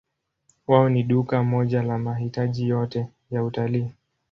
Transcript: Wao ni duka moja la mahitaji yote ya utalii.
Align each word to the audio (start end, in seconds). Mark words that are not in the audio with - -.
Wao 0.67 0.89
ni 0.89 1.03
duka 1.03 1.43
moja 1.43 1.83
la 1.83 1.97
mahitaji 1.97 2.67
yote 2.67 3.07
ya 3.31 3.43
utalii. 3.43 3.91